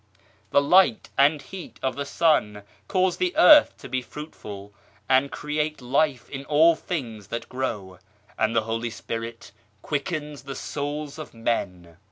The 0.49 0.63
light 0.63 1.09
and 1.15 1.39
heat 1.43 1.79
of 1.83 1.95
the 1.95 2.05
sun 2.07 2.63
cause 2.87 3.17
the 3.17 3.35
earth 3.37 3.77
to 3.77 3.87
be 3.87 4.01
fruitful, 4.01 4.73
and 5.07 5.31
create 5.31 5.79
life 5.79 6.27
in 6.31 6.43
all 6.45 6.75
things 6.75 7.27
that 7.27 7.47
grow; 7.47 7.99
and 8.35 8.55
the 8.55 8.63
Holy 8.63 8.89
Spirit 8.89 9.51
quickens 9.83 10.41
the 10.41 10.55
souls 10.55 11.19
of 11.19 11.35
men. 11.35 11.97